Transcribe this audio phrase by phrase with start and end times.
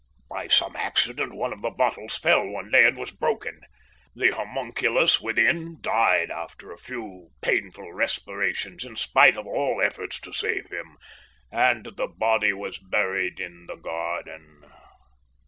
[0.31, 3.61] By some accident one of the bottles fell one day and was broken.
[4.15, 10.33] The homunculus within died after a few painful respirations in spite of all efforts to
[10.33, 10.97] save him,
[11.51, 14.63] and the body was buried in the garden.